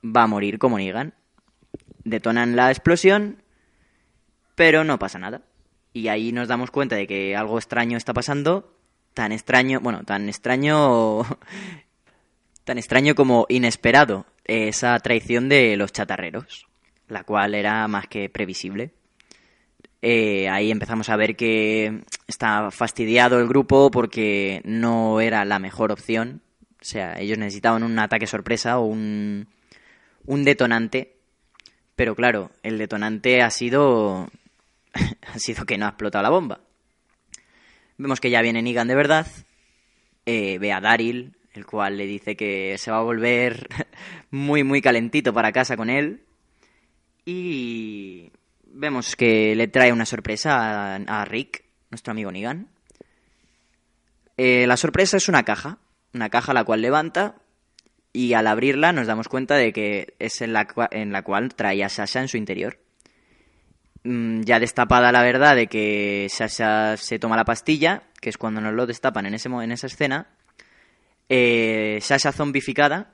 va 0.03 0.24
a 0.24 0.27
morir 0.27 0.58
como 0.58 0.79
Nigan. 0.79 1.13
Detonan 2.03 2.56
la 2.56 2.72
explosión 2.72 3.44
pero 4.57 4.83
no 4.83 4.97
pasa 4.97 5.19
nada. 5.19 5.43
Y 5.93 6.07
ahí 6.07 6.31
nos 6.31 6.47
damos 6.47 6.71
cuenta 6.71 6.95
de 6.95 7.05
que 7.05 7.35
algo 7.35 7.59
extraño 7.59 7.95
está 7.95 8.11
pasando, 8.13 8.73
tan 9.13 9.31
extraño, 9.31 9.79
bueno, 9.81 10.03
tan 10.03 10.27
extraño, 10.27 11.21
tan 12.65 12.77
extraño 12.79 13.13
como 13.13 13.45
inesperado, 13.49 14.25
esa 14.45 14.97
traición 14.99 15.47
de 15.47 15.77
los 15.77 15.93
chatarreros, 15.93 16.65
la 17.07 17.23
cual 17.23 17.53
era 17.53 17.87
más 17.87 18.07
que 18.07 18.29
previsible. 18.29 18.91
eh, 20.01 20.49
ahí 20.49 20.71
empezamos 20.71 21.09
a 21.09 21.15
ver 21.17 21.35
que 21.35 22.01
está 22.27 22.71
fastidiado 22.71 23.39
el 23.39 23.47
grupo 23.47 23.91
porque 23.91 24.61
no 24.65 25.21
era 25.21 25.45
la 25.45 25.59
mejor 25.59 25.91
opción. 25.91 26.41
O 26.81 26.85
sea, 26.85 27.19
ellos 27.19 27.37
necesitaban 27.37 27.83
un 27.83 27.97
ataque 27.99 28.27
sorpresa 28.27 28.79
o 28.79 28.85
un, 28.85 29.47
un 30.25 30.43
detonante. 30.43 31.13
Pero 31.95 32.15
claro, 32.15 32.51
el 32.63 32.77
detonante 32.77 33.41
ha 33.41 33.49
sido. 33.49 34.29
ha 35.33 35.39
sido 35.39 35.65
que 35.65 35.77
no 35.77 35.85
ha 35.85 35.89
explotado 35.89 36.23
la 36.23 36.29
bomba. 36.29 36.61
Vemos 37.97 38.19
que 38.19 38.29
ya 38.29 38.41
viene 38.41 38.61
Negan 38.61 38.87
de 38.87 38.95
verdad. 38.95 39.27
Eh, 40.25 40.57
ve 40.59 40.71
a 40.71 40.81
Daryl, 40.81 41.35
el 41.53 41.65
cual 41.65 41.97
le 41.97 42.05
dice 42.05 42.35
que 42.35 42.77
se 42.77 42.91
va 42.91 42.97
a 42.97 43.03
volver 43.03 43.67
muy, 44.31 44.63
muy 44.63 44.81
calentito 44.81 45.33
para 45.33 45.51
casa 45.51 45.77
con 45.77 45.89
él. 45.89 46.23
Y 47.25 48.31
vemos 48.65 49.15
que 49.15 49.55
le 49.55 49.67
trae 49.67 49.91
una 49.91 50.05
sorpresa 50.05 50.95
a, 50.95 51.25
Rick, 51.25 51.63
nuestro 51.89 52.11
amigo 52.11 52.31
Negan. 52.31 52.69
Eh, 54.37 54.67
la 54.67 54.77
sorpresa 54.77 55.17
es 55.17 55.27
una 55.27 55.43
caja, 55.43 55.79
una 56.13 56.29
caja 56.29 56.53
la 56.53 56.63
cual 56.63 56.81
levanta 56.81 57.35
y 58.13 58.33
al 58.33 58.47
abrirla 58.47 58.93
nos 58.93 59.07
damos 59.07 59.27
cuenta 59.27 59.55
de 59.55 59.73
que 59.73 60.15
es 60.19 60.41
en 60.41 60.53
la, 60.53 60.67
en 60.91 61.11
la 61.11 61.23
cual 61.23 61.55
trae 61.55 61.83
a 61.83 61.89
Sasha 61.89 62.21
en 62.21 62.27
su 62.27 62.37
interior. 62.37 62.79
Mm, 64.09 64.43
ya 64.43 64.61
destapada 64.61 65.11
la 65.11 65.21
verdad 65.21 65.53
de 65.53 65.67
que 65.67 66.27
Sasha 66.29 66.95
se 66.95 67.19
toma 67.19 67.35
la 67.35 67.43
pastilla, 67.43 68.03
que 68.21 68.29
es 68.29 68.37
cuando 68.37 68.61
nos 68.61 68.73
lo 68.73 68.85
destapan 68.85 69.25
en, 69.25 69.33
ese, 69.33 69.49
en 69.49 69.71
esa 69.73 69.87
escena, 69.87 70.29
eh, 71.27 71.99
Sasha 72.01 72.31
zombificada 72.31 73.11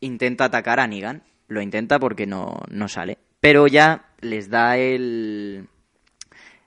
intenta 0.00 0.46
atacar 0.46 0.80
a 0.80 0.88
Negan. 0.88 1.22
Lo 1.46 1.62
intenta 1.62 2.00
porque 2.00 2.26
no, 2.26 2.60
no 2.70 2.88
sale. 2.88 3.18
Pero 3.38 3.68
ya 3.68 4.06
les 4.20 4.50
da 4.50 4.76
el, 4.78 5.68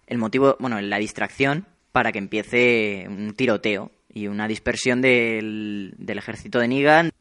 el 0.08 0.18
motivo, 0.20 0.56
bueno, 0.60 0.80
la 0.80 0.98
distracción 0.98 1.68
para 1.92 2.14
que 2.14 2.20
empiece 2.20 3.06
un 3.10 3.34
tiroteo 3.34 3.92
y 4.08 4.28
una 4.28 4.48
dispersión 4.48 5.02
del, 5.02 5.96
del 5.98 6.18
ejército 6.18 6.60
de 6.60 6.68
Negan, 6.70 7.12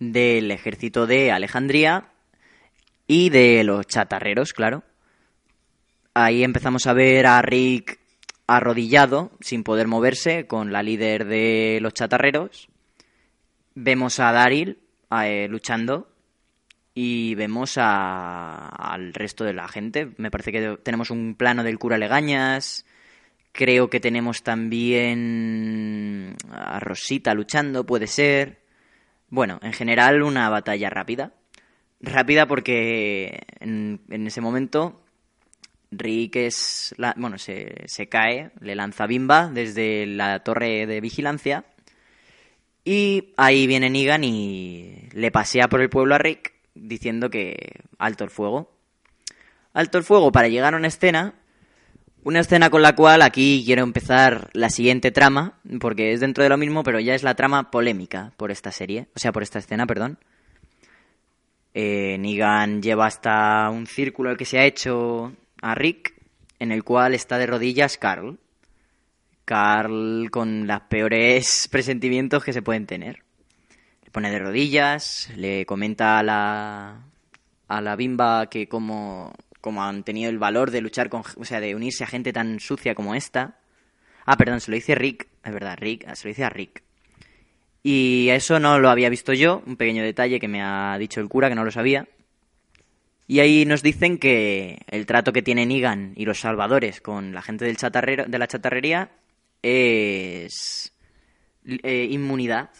del 0.00 0.50
ejército 0.50 1.06
de 1.06 1.30
Alejandría 1.30 2.08
y 3.06 3.30
de 3.30 3.62
los 3.62 3.86
chatarreros, 3.86 4.52
claro. 4.52 4.82
Ahí 6.14 6.44
empezamos 6.44 6.86
a 6.86 6.92
ver 6.92 7.26
a 7.26 7.42
Rick 7.42 7.98
arrodillado, 8.46 9.32
sin 9.40 9.64
poder 9.64 9.88
moverse, 9.88 10.46
con 10.46 10.72
la 10.72 10.82
líder 10.82 11.26
de 11.26 11.78
los 11.82 11.92
chatarreros. 11.92 12.68
Vemos 13.74 14.20
a 14.20 14.30
Daryl 14.30 14.78
eh, 15.22 15.48
luchando 15.48 16.08
y 16.94 17.34
vemos 17.34 17.76
al 17.76 19.12
resto 19.12 19.42
de 19.44 19.54
la 19.54 19.66
gente. 19.66 20.12
Me 20.16 20.30
parece 20.30 20.52
que 20.52 20.78
tenemos 20.82 21.10
un 21.10 21.34
plano 21.34 21.64
del 21.64 21.78
cura 21.78 21.98
Legañas. 21.98 22.86
Creo 23.50 23.90
que 23.90 24.00
tenemos 24.00 24.42
también 24.44 26.36
a 26.50 26.78
Rosita 26.78 27.34
luchando, 27.34 27.84
puede 27.84 28.06
ser. 28.06 28.62
Bueno, 29.30 29.58
en 29.62 29.72
general 29.72 30.22
una 30.22 30.48
batalla 30.48 30.90
rápida. 30.90 31.32
Rápida 32.00 32.46
porque 32.46 33.42
en, 33.58 34.00
ese 34.08 34.40
momento 34.40 35.03
Rick 35.98 36.36
es 36.36 36.94
bueno, 37.16 37.38
se, 37.38 37.84
se, 37.86 38.08
cae, 38.08 38.50
le 38.60 38.74
lanza 38.74 39.06
bimba 39.06 39.48
desde 39.48 40.06
la 40.06 40.40
torre 40.40 40.86
de 40.86 41.00
vigilancia. 41.00 41.64
Y 42.84 43.32
ahí 43.36 43.66
viene 43.66 43.88
Negan 43.88 44.24
y 44.24 45.08
le 45.12 45.30
pasea 45.30 45.68
por 45.68 45.80
el 45.80 45.88
pueblo 45.88 46.14
a 46.14 46.18
Rick 46.18 46.52
diciendo 46.74 47.30
que 47.30 47.80
alto 47.98 48.24
el 48.24 48.30
fuego. 48.30 48.70
Alto 49.72 49.98
el 49.98 50.04
fuego 50.04 50.30
para 50.30 50.48
llegar 50.48 50.74
a 50.74 50.76
una 50.76 50.88
escena, 50.88 51.34
una 52.22 52.40
escena 52.40 52.70
con 52.70 52.82
la 52.82 52.94
cual 52.94 53.22
aquí 53.22 53.62
quiero 53.64 53.82
empezar 53.82 54.50
la 54.52 54.70
siguiente 54.70 55.10
trama, 55.10 55.58
porque 55.80 56.12
es 56.12 56.20
dentro 56.20 56.44
de 56.44 56.50
lo 56.50 56.56
mismo, 56.56 56.82
pero 56.82 57.00
ya 57.00 57.14
es 57.14 57.22
la 57.22 57.34
trama 57.34 57.70
polémica 57.70 58.32
por 58.36 58.50
esta 58.50 58.70
serie, 58.70 59.08
o 59.16 59.18
sea, 59.18 59.32
por 59.32 59.42
esta 59.42 59.58
escena, 59.58 59.86
perdón. 59.86 60.18
Eh, 61.74 62.16
Negan 62.18 62.82
lleva 62.82 63.06
hasta 63.06 63.68
un 63.70 63.86
círculo 63.86 64.36
que 64.36 64.44
se 64.44 64.58
ha 64.58 64.64
hecho 64.64 65.32
a 65.64 65.74
Rick, 65.74 66.14
en 66.58 66.72
el 66.72 66.84
cual 66.84 67.14
está 67.14 67.38
de 67.38 67.46
rodillas 67.46 67.98
Carl. 67.98 68.38
Carl 69.44 70.30
con 70.30 70.66
los 70.66 70.80
peores 70.82 71.68
presentimientos 71.72 72.44
que 72.44 72.52
se 72.52 72.62
pueden 72.62 72.86
tener 72.86 73.24
pone 74.14 74.30
de 74.30 74.38
rodillas, 74.38 75.28
le 75.36 75.66
comenta 75.66 76.20
a 76.20 76.22
la, 76.22 77.00
a 77.66 77.80
la 77.80 77.96
bimba 77.96 78.48
que 78.48 78.68
como, 78.68 79.34
como 79.60 79.82
han 79.82 80.04
tenido 80.04 80.30
el 80.30 80.38
valor 80.38 80.70
de 80.70 80.80
luchar 80.80 81.08
con, 81.08 81.24
o 81.36 81.44
sea, 81.44 81.58
de 81.58 81.74
unirse 81.74 82.04
a 82.04 82.06
gente 82.06 82.32
tan 82.32 82.60
sucia 82.60 82.94
como 82.94 83.16
esta. 83.16 83.58
Ah, 84.24 84.36
perdón, 84.36 84.60
se 84.60 84.70
lo 84.70 84.76
dice 84.76 84.94
Rick, 84.94 85.26
es 85.44 85.52
verdad, 85.52 85.76
Rick, 85.80 86.08
se 86.14 86.28
lo 86.28 86.30
dice 86.30 86.44
a 86.44 86.48
Rick. 86.48 86.84
Y 87.82 88.28
eso 88.30 88.60
no 88.60 88.78
lo 88.78 88.88
había 88.88 89.08
visto 89.08 89.32
yo, 89.32 89.64
un 89.66 89.76
pequeño 89.76 90.04
detalle 90.04 90.38
que 90.38 90.46
me 90.46 90.62
ha 90.62 90.96
dicho 90.96 91.20
el 91.20 91.28
cura 91.28 91.48
que 91.48 91.56
no 91.56 91.64
lo 91.64 91.72
sabía. 91.72 92.06
Y 93.26 93.40
ahí 93.40 93.64
nos 93.64 93.82
dicen 93.82 94.18
que 94.18 94.80
el 94.88 95.06
trato 95.06 95.32
que 95.32 95.42
tienen 95.42 95.68
Negan 95.68 96.12
y 96.16 96.26
los 96.26 96.40
salvadores 96.40 97.00
con 97.00 97.32
la 97.32 97.42
gente 97.42 97.64
del 97.64 97.76
chatarrero, 97.76 98.26
de 98.26 98.38
la 98.38 98.46
chatarrería 98.46 99.10
es 99.62 100.92
eh, 101.64 102.06
inmunidad 102.10 102.70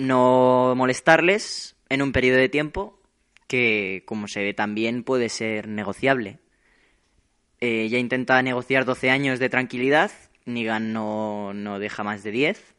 no 0.00 0.74
molestarles 0.76 1.76
en 1.88 2.02
un 2.02 2.12
periodo 2.12 2.38
de 2.38 2.48
tiempo 2.48 2.98
que, 3.46 4.02
como 4.06 4.28
se 4.28 4.42
ve 4.42 4.54
también, 4.54 5.02
puede 5.02 5.28
ser 5.28 5.68
negociable. 5.68 6.38
Eh, 7.60 7.82
ella 7.82 7.98
intenta 7.98 8.40
negociar 8.42 8.84
12 8.84 9.10
años 9.10 9.38
de 9.38 9.48
tranquilidad, 9.48 10.10
Negan 10.46 10.92
no, 10.92 11.52
no 11.52 11.78
deja 11.78 12.02
más 12.02 12.22
de 12.22 12.30
10 12.30 12.74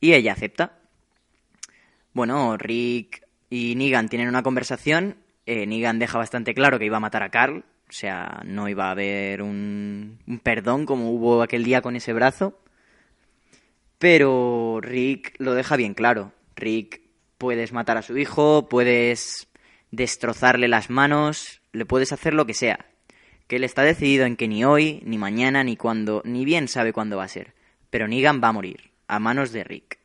y 0.00 0.14
ella 0.14 0.32
acepta. 0.32 0.78
Bueno, 2.12 2.56
Rick 2.56 3.26
y 3.50 3.74
Negan 3.74 4.08
tienen 4.08 4.28
una 4.28 4.42
conversación. 4.42 5.16
Eh, 5.52 5.66
Negan 5.66 5.98
deja 5.98 6.16
bastante 6.16 6.54
claro 6.54 6.78
que 6.78 6.84
iba 6.84 6.98
a 6.98 7.00
matar 7.00 7.24
a 7.24 7.28
Carl, 7.28 7.64
o 7.88 7.92
sea, 7.92 8.40
no 8.44 8.68
iba 8.68 8.86
a 8.86 8.92
haber 8.92 9.42
un, 9.42 10.20
un 10.24 10.38
perdón 10.38 10.86
como 10.86 11.10
hubo 11.10 11.42
aquel 11.42 11.64
día 11.64 11.82
con 11.82 11.96
ese 11.96 12.12
brazo. 12.12 12.60
Pero 13.98 14.78
Rick 14.80 15.34
lo 15.38 15.54
deja 15.54 15.74
bien 15.74 15.94
claro. 15.94 16.32
Rick, 16.54 17.00
puedes 17.36 17.72
matar 17.72 17.96
a 17.96 18.02
su 18.02 18.16
hijo, 18.16 18.68
puedes 18.68 19.48
destrozarle 19.90 20.68
las 20.68 20.88
manos, 20.88 21.62
le 21.72 21.84
puedes 21.84 22.12
hacer 22.12 22.32
lo 22.32 22.46
que 22.46 22.54
sea. 22.54 22.86
Que 23.48 23.56
él 23.56 23.64
está 23.64 23.82
decidido 23.82 24.26
en 24.26 24.36
que 24.36 24.46
ni 24.46 24.64
hoy, 24.64 25.02
ni 25.04 25.18
mañana, 25.18 25.64
ni 25.64 25.76
cuando, 25.76 26.22
ni 26.24 26.44
bien 26.44 26.68
sabe 26.68 26.92
cuándo 26.92 27.16
va 27.16 27.24
a 27.24 27.28
ser. 27.28 27.54
Pero 27.90 28.06
Negan 28.06 28.40
va 28.40 28.50
a 28.50 28.52
morir, 28.52 28.92
a 29.08 29.18
manos 29.18 29.50
de 29.50 29.64
Rick. 29.64 29.98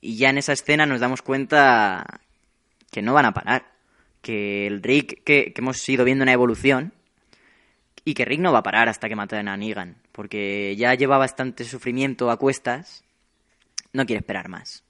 Y 0.00 0.16
ya 0.16 0.30
en 0.30 0.38
esa 0.38 0.54
escena 0.54 0.86
nos 0.86 1.00
damos 1.00 1.20
cuenta 1.20 2.22
que 2.90 3.02
no 3.02 3.12
van 3.12 3.26
a 3.26 3.34
parar. 3.34 3.79
Que 4.22 4.66
el 4.66 4.82
Rick, 4.82 5.24
que, 5.24 5.52
hemos 5.56 5.88
ido 5.88 6.04
viendo 6.04 6.22
una 6.22 6.32
evolución, 6.32 6.92
y 8.04 8.14
que 8.14 8.24
Rick 8.24 8.40
no 8.40 8.52
va 8.52 8.60
a 8.60 8.62
parar 8.62 8.88
hasta 8.88 9.08
que 9.08 9.16
maten 9.16 9.48
a 9.48 9.56
Negan, 9.56 9.96
porque 10.12 10.74
ya 10.76 10.94
lleva 10.94 11.18
bastante 11.18 11.64
sufrimiento 11.64 12.30
a 12.30 12.36
cuestas, 12.36 13.04
no 13.92 14.06
quiere 14.06 14.20
esperar 14.20 14.48
más. 14.48 14.84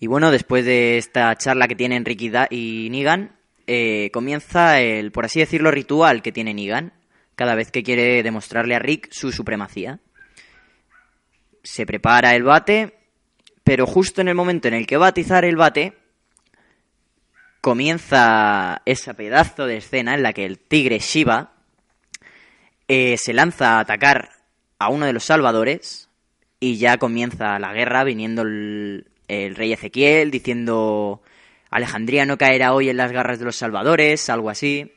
Y 0.00 0.06
bueno, 0.06 0.30
después 0.30 0.64
de 0.64 0.98
esta 0.98 1.34
charla 1.36 1.68
que 1.68 1.76
tienen 1.76 2.04
Rick 2.04 2.50
y 2.50 2.88
Negan, 2.90 3.36
eh, 3.66 4.10
comienza 4.12 4.80
el, 4.80 5.12
por 5.12 5.24
así 5.24 5.40
decirlo, 5.40 5.70
ritual 5.70 6.20
que 6.22 6.32
tiene 6.32 6.52
Negan 6.52 6.92
cada 7.34 7.54
vez 7.54 7.70
que 7.70 7.82
quiere 7.82 8.22
demostrarle 8.22 8.74
a 8.74 8.78
Rick 8.78 9.08
su 9.10 9.32
supremacía. 9.32 10.00
Se 11.62 11.86
prepara 11.86 12.34
el 12.34 12.42
bate, 12.42 12.98
pero 13.64 13.86
justo 13.86 14.20
en 14.20 14.28
el 14.28 14.34
momento 14.34 14.68
en 14.68 14.74
el 14.74 14.86
que 14.86 14.96
va 14.96 15.06
a 15.06 15.10
atizar 15.10 15.44
el 15.44 15.56
bate, 15.56 15.96
comienza 17.64 18.82
ese 18.84 19.14
pedazo 19.14 19.64
de 19.64 19.78
escena 19.78 20.12
en 20.12 20.22
la 20.22 20.34
que 20.34 20.44
el 20.44 20.58
tigre 20.58 20.98
Shiva 20.98 21.54
eh, 22.88 23.16
se 23.16 23.32
lanza 23.32 23.78
a 23.78 23.80
atacar 23.80 24.28
a 24.78 24.90
uno 24.90 25.06
de 25.06 25.14
los 25.14 25.24
salvadores 25.24 26.10
y 26.60 26.76
ya 26.76 26.98
comienza 26.98 27.58
la 27.58 27.72
guerra 27.72 28.04
viniendo 28.04 28.42
el, 28.42 29.06
rey 29.28 29.72
Ezequiel 29.72 30.30
diciendo 30.30 31.22
Alejandría 31.70 32.26
no 32.26 32.36
caerá 32.36 32.74
hoy 32.74 32.90
en 32.90 32.98
las 32.98 33.12
garras 33.12 33.38
de 33.38 33.46
los 33.46 33.56
salvadores, 33.56 34.28
algo 34.28 34.50
así. 34.50 34.92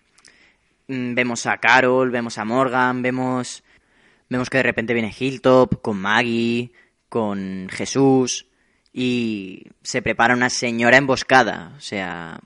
Mm, 0.90 1.14
vemos 1.16 1.46
a 1.46 1.60
Carol, 1.60 2.12
vemos 2.12 2.38
a 2.38 2.44
Morgan, 2.44 3.02
vemos 3.02 3.64
vemos 4.28 4.50
que 4.50 4.58
de 4.58 4.64
repente 4.64 4.94
viene 4.94 5.16
Hilltop 5.18 5.82
con 5.82 6.02
Maggie, 6.02 6.74
con 7.08 7.70
Jesús 7.72 8.46
y 8.92 9.68
se 9.84 10.02
prepara 10.02 10.34
una 10.34 10.50
señora 10.50 10.98
emboscada, 10.98 11.72
o 11.78 11.80
sea, 11.80 12.42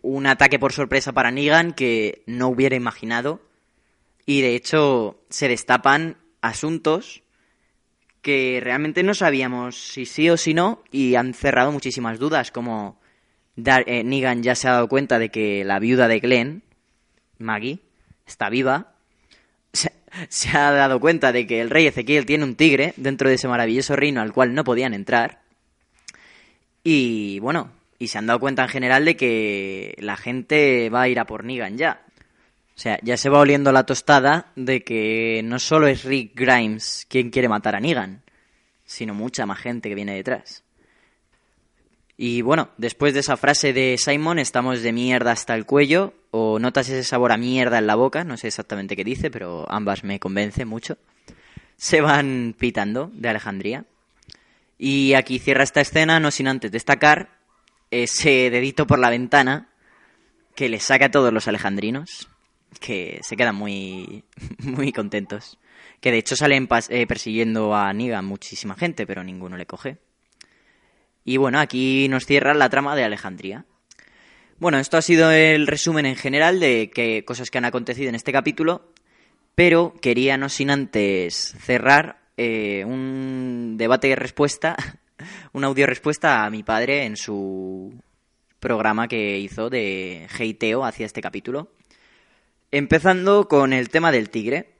un 0.00 0.26
ataque 0.26 0.58
por 0.58 0.72
sorpresa 0.72 1.12
para 1.12 1.30
Negan 1.30 1.72
que 1.72 2.22
no 2.26 2.48
hubiera 2.48 2.76
imaginado. 2.76 3.42
Y 4.24 4.40
de 4.40 4.54
hecho 4.54 5.20
se 5.28 5.48
destapan 5.48 6.16
asuntos 6.40 7.22
que 8.22 8.60
realmente 8.62 9.02
no 9.02 9.14
sabíamos 9.14 9.76
si 9.76 10.06
sí 10.06 10.30
o 10.30 10.36
si 10.36 10.54
no 10.54 10.82
y 10.92 11.16
han 11.16 11.34
cerrado 11.34 11.72
muchísimas 11.72 12.18
dudas, 12.18 12.52
como 12.52 13.00
Dar 13.56 13.84
eh, 13.86 14.04
Negan 14.04 14.42
ya 14.42 14.54
se 14.54 14.68
ha 14.68 14.72
dado 14.72 14.88
cuenta 14.88 15.18
de 15.18 15.28
que 15.28 15.64
la 15.64 15.78
viuda 15.78 16.08
de 16.08 16.20
Glenn, 16.20 16.62
Maggie, 17.38 17.80
está 18.26 18.48
viva, 18.48 18.94
se, 19.72 19.92
se 20.28 20.56
ha 20.56 20.70
dado 20.70 21.00
cuenta 21.00 21.32
de 21.32 21.46
que 21.46 21.60
el 21.60 21.68
rey 21.68 21.86
Ezequiel 21.86 22.24
tiene 22.24 22.44
un 22.44 22.54
tigre 22.54 22.94
dentro 22.96 23.28
de 23.28 23.34
ese 23.34 23.48
maravilloso 23.48 23.96
reino 23.96 24.22
al 24.22 24.32
cual 24.32 24.54
no 24.54 24.64
podían 24.64 24.94
entrar. 24.94 25.42
Y 26.84 27.40
bueno, 27.40 27.70
y 28.02 28.08
se 28.08 28.18
han 28.18 28.26
dado 28.26 28.40
cuenta 28.40 28.64
en 28.64 28.68
general 28.68 29.04
de 29.04 29.14
que 29.14 29.94
la 29.98 30.16
gente 30.16 30.90
va 30.90 31.02
a 31.02 31.08
ir 31.08 31.20
a 31.20 31.24
por 31.24 31.44
Negan 31.44 31.78
ya. 31.78 32.02
O 32.74 32.78
sea, 32.78 32.98
ya 33.00 33.16
se 33.16 33.28
va 33.28 33.38
oliendo 33.38 33.70
la 33.70 33.86
tostada 33.86 34.50
de 34.56 34.82
que 34.82 35.40
no 35.44 35.60
solo 35.60 35.86
es 35.86 36.02
Rick 36.02 36.32
Grimes 36.34 37.06
quien 37.08 37.30
quiere 37.30 37.48
matar 37.48 37.76
a 37.76 37.80
Negan, 37.80 38.24
sino 38.84 39.14
mucha 39.14 39.46
más 39.46 39.60
gente 39.60 39.88
que 39.88 39.94
viene 39.94 40.16
detrás. 40.16 40.64
Y 42.16 42.42
bueno, 42.42 42.70
después 42.76 43.14
de 43.14 43.20
esa 43.20 43.36
frase 43.36 43.72
de 43.72 43.96
Simon, 43.98 44.40
estamos 44.40 44.82
de 44.82 44.92
mierda 44.92 45.30
hasta 45.30 45.54
el 45.54 45.64
cuello, 45.64 46.12
o 46.32 46.58
notas 46.58 46.88
ese 46.88 47.04
sabor 47.04 47.30
a 47.30 47.36
mierda 47.36 47.78
en 47.78 47.86
la 47.86 47.94
boca, 47.94 48.24
no 48.24 48.36
sé 48.36 48.48
exactamente 48.48 48.96
qué 48.96 49.04
dice, 49.04 49.30
pero 49.30 49.64
ambas 49.70 50.02
me 50.02 50.18
convencen 50.18 50.66
mucho. 50.66 50.98
Se 51.76 52.00
van 52.00 52.56
pitando 52.58 53.12
de 53.14 53.28
Alejandría. 53.28 53.84
Y 54.76 55.14
aquí 55.14 55.38
cierra 55.38 55.62
esta 55.62 55.80
escena, 55.80 56.18
no 56.18 56.32
sin 56.32 56.48
antes 56.48 56.72
destacar 56.72 57.41
ese 57.92 58.50
dedito 58.50 58.86
por 58.86 58.98
la 58.98 59.10
ventana 59.10 59.68
que 60.54 60.68
le 60.68 60.80
saca 60.80 61.06
a 61.06 61.10
todos 61.10 61.32
los 61.32 61.46
alejandrinos, 61.46 62.28
que 62.80 63.20
se 63.22 63.36
quedan 63.36 63.54
muy, 63.54 64.24
muy 64.58 64.92
contentos. 64.92 65.58
Que 66.00 66.10
de 66.10 66.18
hecho 66.18 66.34
salen 66.34 66.68
eh, 66.88 67.06
persiguiendo 67.06 67.76
a 67.76 67.92
Negan 67.92 68.24
muchísima 68.24 68.74
gente, 68.74 69.06
pero 69.06 69.22
ninguno 69.22 69.56
le 69.56 69.66
coge. 69.66 69.98
Y 71.24 71.36
bueno, 71.36 71.60
aquí 71.60 72.08
nos 72.08 72.26
cierra 72.26 72.54
la 72.54 72.68
trama 72.68 72.96
de 72.96 73.04
Alejandría. 73.04 73.66
Bueno, 74.58 74.78
esto 74.78 74.96
ha 74.96 75.02
sido 75.02 75.30
el 75.30 75.66
resumen 75.66 76.06
en 76.06 76.16
general 76.16 76.60
de 76.60 76.90
qué 76.92 77.24
cosas 77.24 77.50
que 77.50 77.58
han 77.58 77.64
acontecido 77.64 78.08
en 78.08 78.14
este 78.14 78.32
capítulo, 78.32 78.92
pero 79.54 79.94
quería 80.00 80.36
no 80.36 80.48
sin 80.48 80.70
antes 80.70 81.54
cerrar 81.60 82.22
eh, 82.36 82.84
un 82.86 83.76
debate 83.76 84.08
y 84.08 84.14
respuesta, 84.14 84.76
un 85.52 85.64
audio 85.64 85.86
respuesta 85.86 86.44
a 86.44 86.50
mi 86.50 86.62
padre 86.62 87.04
en 87.04 87.16
su 87.16 87.92
programa 88.60 89.08
que 89.08 89.38
hizo 89.38 89.68
de 89.68 90.28
heiteo 90.38 90.84
hacia 90.84 91.06
este 91.06 91.20
capítulo. 91.20 91.72
Empezando 92.70 93.48
con 93.48 93.72
el 93.72 93.90
tema 93.90 94.12
del 94.12 94.30
tigre. 94.30 94.70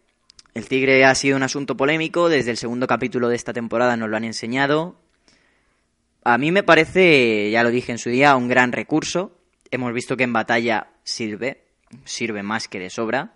El 0.54 0.68
tigre 0.68 1.04
ha 1.04 1.14
sido 1.14 1.36
un 1.36 1.42
asunto 1.42 1.76
polémico, 1.76 2.28
desde 2.28 2.50
el 2.52 2.56
segundo 2.56 2.86
capítulo 2.86 3.28
de 3.28 3.36
esta 3.36 3.52
temporada 3.52 3.96
nos 3.96 4.08
lo 4.08 4.16
han 4.16 4.24
enseñado. 4.24 4.96
A 6.24 6.38
mí 6.38 6.52
me 6.52 6.62
parece, 6.62 7.50
ya 7.50 7.62
lo 7.64 7.70
dije 7.70 7.90
en 7.92 7.98
su 7.98 8.10
día, 8.10 8.36
un 8.36 8.48
gran 8.48 8.70
recurso. 8.72 9.38
Hemos 9.70 9.92
visto 9.92 10.16
que 10.16 10.24
en 10.24 10.32
batalla 10.32 10.88
sirve, 11.02 11.64
sirve 12.04 12.42
más 12.42 12.68
que 12.68 12.78
de 12.78 12.90
sobra. 12.90 13.34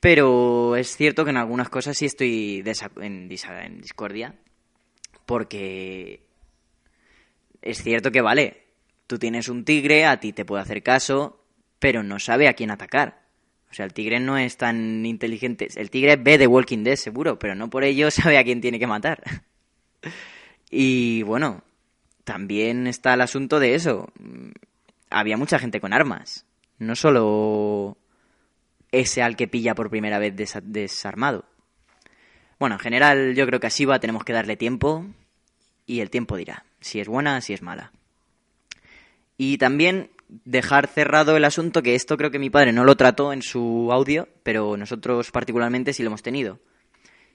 Pero 0.00 0.76
es 0.76 0.96
cierto 0.96 1.24
que 1.24 1.30
en 1.30 1.38
algunas 1.38 1.68
cosas 1.68 1.96
sí 1.96 2.06
estoy 2.06 2.62
en 3.00 3.28
discordia. 3.28 4.34
Porque 5.26 6.24
es 7.62 7.82
cierto 7.82 8.12
que 8.12 8.20
vale, 8.20 8.62
tú 9.06 9.18
tienes 9.18 9.48
un 9.48 9.64
tigre, 9.64 10.06
a 10.06 10.20
ti 10.20 10.32
te 10.32 10.44
puede 10.44 10.62
hacer 10.62 10.82
caso, 10.82 11.44
pero 11.78 12.02
no 12.02 12.18
sabe 12.18 12.48
a 12.48 12.54
quién 12.54 12.70
atacar. 12.70 13.26
O 13.70 13.74
sea, 13.74 13.84
el 13.84 13.92
tigre 13.92 14.20
no 14.20 14.38
es 14.38 14.56
tan 14.56 15.04
inteligente. 15.04 15.68
El 15.76 15.90
tigre 15.90 16.16
ve 16.16 16.38
The 16.38 16.46
Walking 16.46 16.84
Dead, 16.84 16.96
seguro, 16.96 17.38
pero 17.38 17.54
no 17.54 17.68
por 17.68 17.84
ello 17.84 18.10
sabe 18.12 18.38
a 18.38 18.44
quién 18.44 18.60
tiene 18.60 18.78
que 18.78 18.86
matar. 18.86 19.22
y 20.70 21.22
bueno, 21.22 21.62
también 22.24 22.86
está 22.86 23.14
el 23.14 23.20
asunto 23.20 23.58
de 23.58 23.74
eso. 23.74 24.12
Había 25.10 25.36
mucha 25.36 25.58
gente 25.58 25.80
con 25.80 25.92
armas. 25.92 26.46
No 26.78 26.94
solo 26.94 27.98
ese 28.92 29.22
al 29.22 29.36
que 29.36 29.48
pilla 29.48 29.74
por 29.74 29.90
primera 29.90 30.18
vez 30.18 30.34
desarmado. 30.64 31.44
Bueno, 32.58 32.76
en 32.76 32.80
general 32.80 33.34
yo 33.34 33.46
creo 33.46 33.60
que 33.60 33.66
así 33.66 33.84
va, 33.84 34.00
tenemos 34.00 34.24
que 34.24 34.32
darle 34.32 34.56
tiempo 34.56 35.04
y 35.84 36.00
el 36.00 36.10
tiempo 36.10 36.36
dirá 36.36 36.64
si 36.80 37.00
es 37.00 37.08
buena, 37.08 37.40
si 37.40 37.52
es 37.52 37.62
mala. 37.62 37.92
Y 39.36 39.58
también 39.58 40.10
dejar 40.28 40.86
cerrado 40.86 41.36
el 41.36 41.44
asunto, 41.44 41.82
que 41.82 41.94
esto 41.94 42.16
creo 42.16 42.30
que 42.30 42.38
mi 42.38 42.50
padre 42.50 42.72
no 42.72 42.84
lo 42.84 42.96
trató 42.96 43.32
en 43.32 43.42
su 43.42 43.90
audio, 43.92 44.28
pero 44.42 44.76
nosotros 44.76 45.30
particularmente 45.30 45.92
sí 45.92 46.02
lo 46.02 46.08
hemos 46.08 46.22
tenido. 46.22 46.60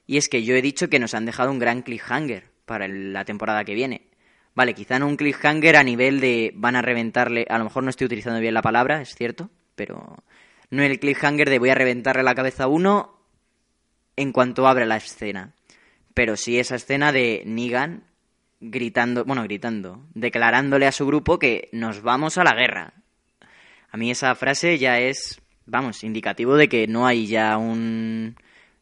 Y 0.07 0.17
es 0.17 0.27
que 0.27 0.43
yo 0.43 0.55
he 0.55 0.61
dicho 0.61 0.89
que 0.89 0.99
nos 0.99 1.13
han 1.13 1.25
dejado 1.25 1.51
un 1.51 1.59
gran 1.59 1.83
cliffhanger 1.83 2.49
para 2.65 2.87
la 2.87 3.23
temporada 3.23 3.63
que 3.63 3.75
viene. 3.75 4.07
Vale, 4.55 4.73
quizá 4.73 4.99
no 4.99 5.07
un 5.07 5.15
cliffhanger 5.15 5.77
a 5.77 5.83
nivel 5.83 6.19
de 6.19 6.51
van 6.55 6.75
a 6.75 6.81
reventarle, 6.81 7.45
a 7.49 7.57
lo 7.57 7.65
mejor 7.65 7.83
no 7.83 7.89
estoy 7.89 8.05
utilizando 8.05 8.39
bien 8.39 8.53
la 8.53 8.61
palabra, 8.61 9.01
es 9.01 9.15
cierto, 9.15 9.49
pero 9.75 10.17
no 10.69 10.83
el 10.83 10.99
cliffhanger 10.99 11.49
de 11.49 11.59
voy 11.59 11.69
a 11.69 11.75
reventarle 11.75 12.23
la 12.23 12.35
cabeza 12.35 12.65
a 12.65 12.67
uno 12.67 13.20
en 14.21 14.31
cuanto 14.31 14.67
abra 14.67 14.85
la 14.85 14.97
escena. 14.97 15.53
Pero 16.13 16.35
sí 16.35 16.59
esa 16.59 16.75
escena 16.75 17.11
de 17.11 17.43
Negan 17.45 18.03
gritando, 18.59 19.25
bueno, 19.25 19.43
gritando, 19.43 20.05
declarándole 20.13 20.87
a 20.87 20.91
su 20.91 21.05
grupo 21.05 21.39
que 21.39 21.69
nos 21.71 22.01
vamos 22.01 22.37
a 22.37 22.43
la 22.43 22.53
guerra. 22.53 22.93
A 23.89 23.97
mí 23.97 24.11
esa 24.11 24.33
frase 24.35 24.77
ya 24.77 24.99
es, 24.99 25.41
vamos, 25.65 26.03
indicativo 26.03 26.55
de 26.55 26.69
que 26.69 26.87
no 26.87 27.07
hay 27.07 27.27
ya 27.27 27.57
un 27.57 28.35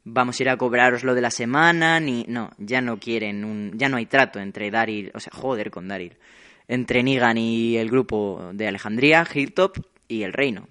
vamos 0.03 0.39
a 0.39 0.43
ir 0.43 0.49
a 0.49 0.57
cobraros 0.57 1.03
lo 1.03 1.15
de 1.15 1.21
la 1.21 1.31
semana, 1.31 1.99
ni 1.99 2.25
no, 2.27 2.51
ya 2.57 2.81
no 2.81 2.99
quieren 2.99 3.43
un 3.43 3.71
ya 3.75 3.89
no 3.89 3.97
hay 3.97 4.05
trato 4.05 4.39
entre 4.39 4.71
Daryl, 4.71 5.11
o 5.13 5.19
sea, 5.19 5.31
joder 5.33 5.71
con 5.71 5.87
Daryl, 5.87 6.17
entre 6.67 7.03
Negan 7.03 7.37
y 7.37 7.77
el 7.77 7.89
grupo 7.89 8.51
de 8.53 8.67
Alejandría, 8.67 9.27
Hilltop 9.31 9.77
y 10.07 10.23
el 10.23 10.33
reino. 10.33 10.67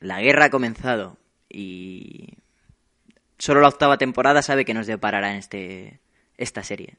La 0.00 0.20
guerra 0.20 0.46
ha 0.46 0.50
comenzado 0.50 1.16
y 1.48 2.28
solo 3.44 3.60
la 3.60 3.68
octava 3.68 3.98
temporada 3.98 4.40
sabe 4.40 4.64
que 4.64 4.72
nos 4.72 4.86
deparará 4.86 5.30
en 5.32 5.36
este 5.36 6.00
esta 6.38 6.62
serie. 6.62 6.96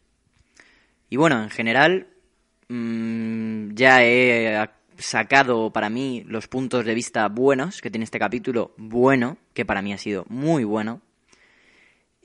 Y 1.10 1.18
bueno, 1.18 1.42
en 1.42 1.50
general, 1.50 2.08
mmm, 2.68 3.74
ya 3.74 4.04
he 4.06 4.70
sacado 5.00 5.74
para 5.74 5.90
mí 5.90 6.24
los 6.28 6.48
puntos 6.48 6.86
de 6.86 6.94
vista 6.94 7.28
buenos 7.30 7.82
que 7.82 7.90
tiene 7.90 8.04
este 8.04 8.20
capítulo, 8.20 8.76
bueno, 8.78 9.38
que 9.56 9.66
para 9.66 9.82
mí 9.82 9.92
ha 9.92 9.98
sido 9.98 10.26
muy 10.30 10.64
bueno. 10.64 11.02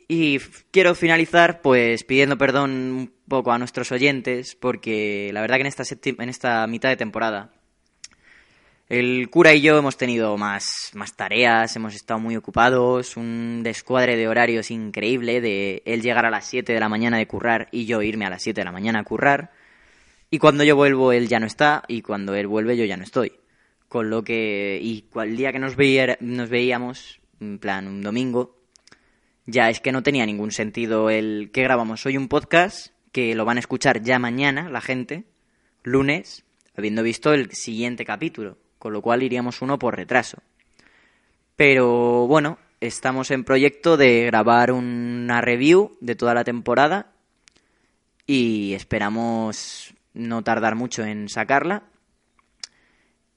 Y 0.07 0.39
quiero 0.71 0.95
finalizar 0.95 1.63
pues 1.63 2.05
pidiendo 2.05 2.37
perdón 2.37 2.71
un 2.73 3.13
poco 3.27 3.53
a 3.53 3.59
nuestros 3.59 3.91
oyentes 3.91 4.55
porque 4.55 5.31
la 5.33 5.41
verdad 5.41 5.57
que 5.57 5.63
en 5.63 5.67
esta, 5.67 5.85
en 6.05 6.29
esta 6.29 6.67
mitad 6.67 6.91
de 6.91 6.97
temporada 6.99 7.53
el 8.91 9.31
cura 9.31 9.55
y 9.55 9.61
yo 9.61 9.79
hemos 9.79 9.97
tenido 9.97 10.37
más, 10.37 10.91
más 10.95 11.15
tareas, 11.15 11.77
hemos 11.77 11.95
estado 11.95 12.19
muy 12.19 12.37
ocupados, 12.37 13.17
un 13.17 13.63
descuadre 13.63 14.17
de 14.17 14.27
horarios 14.27 14.73
increíble, 14.73 15.41
de 15.41 15.85
él 15.87 16.03
llegar 16.03 16.27
a 16.27 16.31
las 16.31 16.47
7 16.47 16.73
de 16.73 16.81
la 16.81 16.89
mañana 16.89 17.17
de 17.17 17.29
currar 17.29 17.69
y 17.71 17.87
yo 17.87 18.03
irme 18.03 18.27
a 18.27 18.31
las 18.31 18.43
7 18.43 18.61
de 18.61 18.65
la 18.65 18.73
mañana 18.73 18.99
a 18.99 19.05
currar. 19.05 19.53
Y 20.29 20.39
cuando 20.39 20.65
yo 20.65 20.75
vuelvo 20.75 21.13
él 21.13 21.29
ya 21.29 21.39
no 21.39 21.47
está 21.47 21.85
y 21.87 22.03
cuando 22.03 22.35
él 22.35 22.49
vuelve 22.49 22.77
yo 22.77 22.85
ya 22.85 22.97
no 22.97 23.05
estoy. 23.05 23.33
Con 23.89 24.11
lo 24.11 24.25
que... 24.25 24.81
Y 24.83 25.05
el 25.21 25.37
día 25.37 25.53
que 25.53 25.61
nos, 25.61 25.77
nos 26.19 26.49
veíamos, 26.49 27.21
en 27.39 27.61
plan 27.61 27.87
un 27.87 28.03
domingo, 28.03 28.57
ya 29.47 29.71
es 29.71 29.81
que 29.81 29.93
no 29.93 30.03
tenía 30.03 30.27
ningún 30.27 30.51
sentido 30.51 31.11
el 31.11 31.51
que 31.53 31.63
grabamos 31.63 32.05
hoy 32.07 32.17
un 32.17 32.27
podcast, 32.27 32.89
que 33.13 33.37
lo 33.37 33.45
van 33.45 33.57
a 33.57 33.61
escuchar 33.61 34.03
ya 34.03 34.19
mañana 34.19 34.69
la 34.69 34.81
gente, 34.81 35.27
lunes, 35.85 36.45
habiendo 36.77 37.05
visto 37.05 37.33
el 37.33 37.53
siguiente 37.53 38.05
capítulo 38.05 38.59
con 38.81 38.93
lo 38.93 39.03
cual 39.03 39.23
iríamos 39.23 39.63
uno 39.63 39.79
por 39.79 39.95
retraso. 39.95 40.39
Pero 41.55 42.27
bueno, 42.27 42.59
estamos 42.81 43.31
en 43.31 43.45
proyecto 43.45 43.97
de 43.97 44.25
grabar 44.25 44.73
una 44.73 45.41
review 45.43 45.97
de 46.01 46.17
toda 46.17 46.35
la 46.35 46.43
temporada 46.43 47.13
y 48.27 48.73
esperamos 48.73 49.95
no 50.15 50.43
tardar 50.43 50.75
mucho 50.75 51.05
en 51.05 51.29
sacarla. 51.29 51.85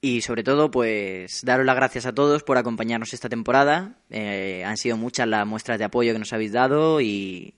Y 0.00 0.22
sobre 0.22 0.42
todo, 0.42 0.70
pues 0.70 1.40
daros 1.44 1.66
las 1.66 1.76
gracias 1.76 2.06
a 2.06 2.14
todos 2.14 2.42
por 2.42 2.56
acompañarnos 2.58 3.12
esta 3.12 3.28
temporada. 3.28 3.98
Eh, 4.10 4.62
han 4.64 4.76
sido 4.78 4.96
muchas 4.96 5.28
las 5.28 5.46
muestras 5.46 5.78
de 5.78 5.84
apoyo 5.84 6.12
que 6.12 6.18
nos 6.18 6.32
habéis 6.32 6.52
dado 6.52 7.00
y 7.00 7.54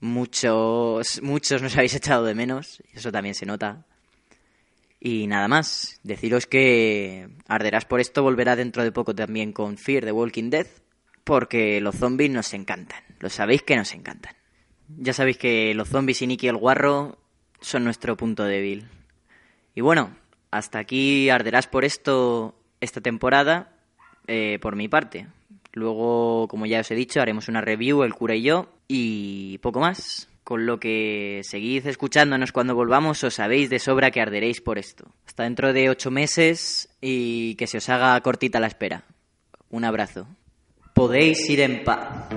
muchos, 0.00 1.22
muchos 1.22 1.62
nos 1.62 1.74
habéis 1.76 1.94
echado 1.94 2.24
de 2.24 2.34
menos. 2.34 2.82
Eso 2.92 3.10
también 3.10 3.34
se 3.34 3.46
nota. 3.46 3.86
Y 5.00 5.26
nada 5.28 5.46
más, 5.46 6.00
deciros 6.02 6.46
que 6.46 7.28
Arderás 7.46 7.84
por 7.84 8.00
esto 8.00 8.22
volverá 8.22 8.56
dentro 8.56 8.82
de 8.82 8.92
poco 8.92 9.14
también 9.14 9.52
con 9.52 9.78
Fear 9.78 10.04
the 10.04 10.12
Walking 10.12 10.50
Dead, 10.50 10.66
porque 11.22 11.80
los 11.80 11.96
zombies 11.96 12.30
nos 12.30 12.52
encantan, 12.52 13.02
lo 13.20 13.28
sabéis 13.28 13.62
que 13.62 13.76
nos 13.76 13.94
encantan. 13.94 14.34
Ya 14.88 15.12
sabéis 15.12 15.38
que 15.38 15.74
los 15.74 15.88
zombies 15.88 16.22
y 16.22 16.26
Nicky 16.26 16.48
el 16.48 16.56
Guarro 16.56 17.18
son 17.60 17.84
nuestro 17.84 18.16
punto 18.16 18.44
débil. 18.44 18.88
Y 19.74 19.82
bueno, 19.82 20.16
hasta 20.50 20.78
aquí 20.78 21.30
Arderás 21.30 21.66
por 21.66 21.84
esto 21.84 22.54
esta 22.80 23.00
temporada, 23.00 23.76
eh, 24.26 24.58
por 24.60 24.74
mi 24.74 24.88
parte. 24.88 25.28
Luego, 25.74 26.48
como 26.48 26.66
ya 26.66 26.80
os 26.80 26.90
he 26.90 26.94
dicho, 26.94 27.20
haremos 27.20 27.48
una 27.48 27.60
review, 27.60 28.02
el 28.02 28.14
cura 28.14 28.34
y 28.34 28.42
yo, 28.42 28.68
y 28.88 29.58
poco 29.58 29.80
más 29.80 30.27
con 30.48 30.64
lo 30.64 30.80
que 30.80 31.42
seguid 31.44 31.86
escuchándonos 31.86 32.52
cuando 32.52 32.74
volvamos, 32.74 33.22
os 33.22 33.34
sabéis 33.34 33.68
de 33.68 33.78
sobra 33.78 34.10
que 34.10 34.22
arderéis 34.22 34.62
por 34.62 34.78
esto. 34.78 35.04
Hasta 35.26 35.42
dentro 35.42 35.74
de 35.74 35.90
ocho 35.90 36.10
meses 36.10 36.88
y 37.02 37.54
que 37.56 37.66
se 37.66 37.76
os 37.76 37.88
haga 37.90 38.18
cortita 38.22 38.58
la 38.58 38.68
espera. 38.68 39.04
Un 39.68 39.84
abrazo. 39.84 40.26
Podéis 40.94 41.46
ir 41.50 41.60
en 41.60 41.84
paz. 41.84 42.28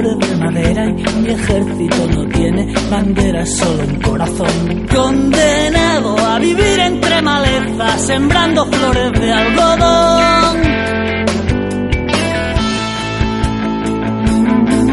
flores 0.00 0.30
de 0.30 0.36
madera 0.36 0.84
y 0.86 1.20
mi 1.20 1.28
ejército 1.28 2.06
no 2.08 2.28
tiene 2.28 2.72
bandera, 2.90 3.44
solo 3.44 3.84
un 3.84 4.00
corazón. 4.00 4.86
Condenado 4.94 6.18
a 6.18 6.38
vivir 6.38 6.80
entre 6.80 7.22
malezas, 7.22 8.00
sembrando 8.06 8.64
flores 8.66 9.20
de 9.20 9.32
algodón. 9.32 10.60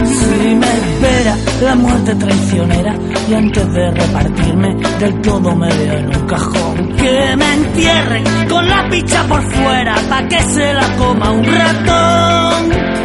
Si 0.06 0.56
me 0.56 0.68
espera 0.68 1.36
la 1.64 1.76
muerte 1.76 2.16
traicionera 2.16 2.96
y 3.30 3.34
antes 3.34 3.74
de 3.74 3.92
repartirme 3.92 4.76
del 5.00 5.22
todo 5.22 5.56
me 5.56 5.70
veo 5.70 5.98
en 6.00 6.08
un 6.08 6.28
cajón. 6.28 6.96
Que 6.98 7.36
me 7.38 7.54
entierren 7.54 8.24
con 8.50 8.68
la 8.68 8.90
picha 8.90 9.24
por 9.28 9.42
fuera 9.42 9.96
pa' 10.10 10.28
que 10.28 10.42
se 10.42 10.74
la 10.74 10.96
coma 10.98 11.32
un 11.32 11.44
ratón. 11.46 12.97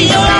Radio. 0.00 0.39